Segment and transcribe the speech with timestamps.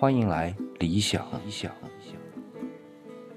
[0.00, 1.28] 欢迎来理想。
[1.44, 1.70] 理想。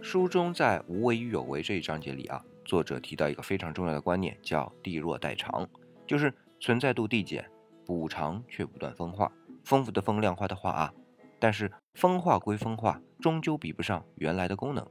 [0.01, 5.67] 书中在“无为与有为”这一章节里啊，作者提到一个非常重要的观念，叫“地弱代偿”，
[6.07, 7.51] 就是存在度递减，
[7.85, 9.29] 补偿却不断分化，
[9.65, 10.93] 丰富的风，量化的化啊。
[11.37, 14.87] 但是分化归分化，终究比不上原来的功能。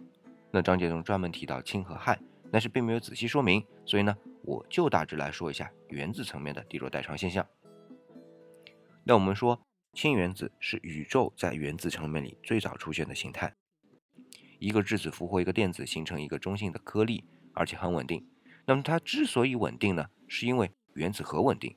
[0.50, 2.18] 那章节中专门提到氢和氦，
[2.50, 7.46] 但是并没有仔细说明，所以呢，我就大致来说一下原子层面的地弱代偿现象。
[9.04, 9.58] 那我们说。
[9.92, 13.54] 氢原子是宇宙在原子层面里最早出现的形态。
[14.58, 18.26] 一个质子俘获一个电子，形成一个中性的颗粒，而且很稳定。
[18.64, 21.76] 那么它之所以稳定呢，是因为原子核稳定。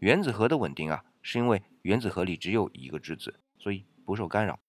[0.00, 4.60] 原子核的稳定啊，是因为原子核里只有一个质子，所以不受干扰。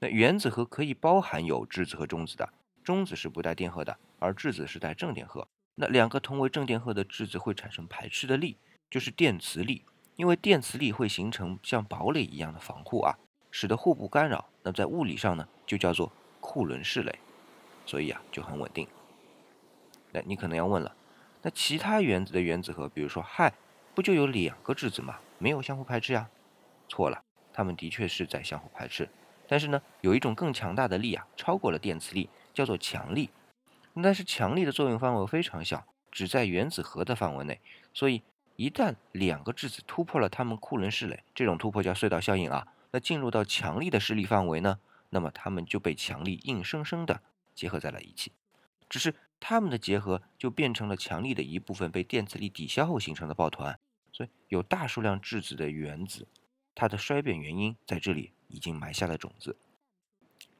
[0.00, 5.46] 那原子核可以包含有质子和中子的，中子是不带电荷的，而质子是带正电荷。
[5.76, 8.56] 那两个同为正电荷的质子会产生排斥的力，
[8.90, 9.84] 就是电磁力。
[10.20, 13.16] 因为电磁力会形成像堡垒一样的防护啊，
[13.50, 14.50] 使得互不干扰。
[14.62, 17.18] 那在物理上呢，就叫做库伦式垒，
[17.86, 18.86] 所以啊就很稳定。
[20.12, 20.94] 那你可能要问了，
[21.40, 23.50] 那其他原子的原子核，比如说氦，
[23.94, 25.20] 不就有两个质子吗？
[25.38, 26.28] 没有相互排斥呀？
[26.86, 29.08] 错了，它们的确是在相互排斥，
[29.48, 33.30] 但是呢，有一种更强大的力啊，超过了电磁力，叫做强力。
[34.02, 37.58] 但是强力的作用范围非常小，只在原子核的范围内，
[37.94, 38.22] 所以。
[38.60, 47.22] 一旦两个质子突破了它们库伦式垒，这种突破叫隧道效应啊，那进入到强力的势力范围呢，那么它们就被强力硬生生的
[47.54, 48.32] 结合在了一起。
[48.86, 53.80] 只是它们的结合就变成了强力的一部分被电磁力抵消后形成的抱团。
[54.12, 56.28] 所以有大数量质子的原子，
[56.74, 59.56] 它的衰变原因在这里已经埋下了种子，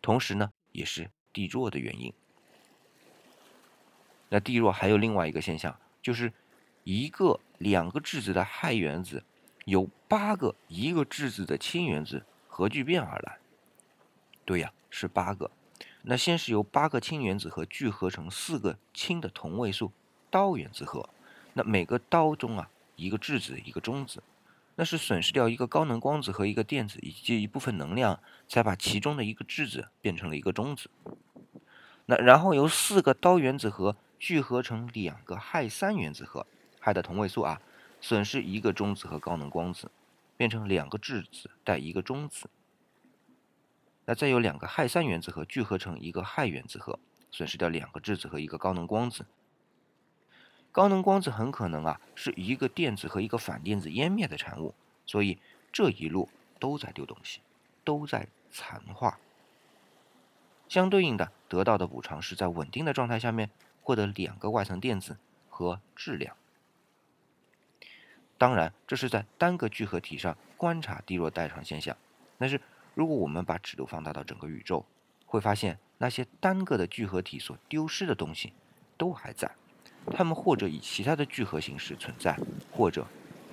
[0.00, 2.10] 同时呢，也是地弱的原因。
[4.30, 6.32] 那地弱还有另外一个现象，就是
[6.84, 7.40] 一个。
[7.60, 9.22] 两个质子的氦原子
[9.66, 13.36] 由八个一个质子的氢原子核聚变而来。
[14.46, 15.50] 对呀，是八个。
[16.00, 19.92] 那先是由八个氢原子核聚合成四个氢的同位素
[20.30, 21.06] 氘原子核。
[21.52, 24.22] 那每个氘中啊，一个质子，一个中子。
[24.76, 30.88] 那是损失掉一个高能光子和一个电子以及一部分能量，才把其中的一个质子变成了一个中子。
[32.06, 36.46] 那然后由四个氘原子核聚合成两个氦三原子核。
[36.80, 37.60] 氦的同位素啊，
[38.00, 39.90] 损失一个中子和高能光子，
[40.36, 42.48] 变成两个质子带一个中子。
[44.06, 46.98] 那再有两个氦三原子核聚合成一个氦原子核，
[47.30, 49.26] 损失掉两个质子和一个高能光子。
[50.72, 54.74] 高能光子很可能啊是一个电子和一个反电子湮灭的产物，
[55.04, 55.38] 所以
[55.72, 57.40] 这一路都在丢东西，
[57.84, 59.18] 都在残化。
[60.68, 63.50] 相对应的，得到的补偿是在稳定的状态下面
[63.82, 66.36] 获得两个外层电子和质量。
[68.40, 71.94] 当然，这是在单个聚合体上观察低弱代偿现象。
[72.38, 72.58] 但是，
[72.94, 74.82] 如果我们把尺度放大到整个宇宙，
[75.26, 78.54] 会发现那些单个的聚合体所丢失的东西
[78.96, 79.50] 都还在，
[80.14, 82.34] 它们或者以其他的聚合形式存在，
[82.72, 83.06] 或者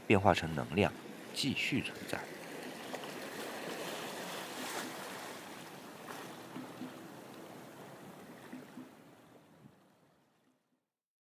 [0.07, 0.89] 变化成能量
[1.33, 2.17] 继续存在。